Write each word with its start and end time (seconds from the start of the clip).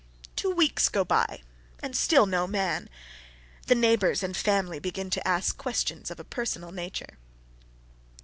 Two 0.35 0.49
weeks 0.49 0.89
go 0.89 1.05
by, 1.05 1.43
and 1.79 1.95
still 1.95 2.25
no 2.25 2.47
man. 2.47 2.89
The 3.67 3.75
neighbours 3.75 4.23
and 4.23 4.33
the 4.33 4.39
family 4.39 4.79
begin 4.79 5.11
to 5.11 5.27
ask 5.27 5.59
questions 5.59 6.09
of 6.09 6.19
a 6.19 6.23
personal 6.23 6.71
nature. 6.71 7.19